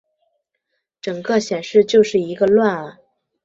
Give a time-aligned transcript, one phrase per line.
[0.99, 2.97] 整个显示就是一个乱啊